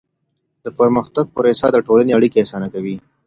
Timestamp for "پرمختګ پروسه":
0.79-1.67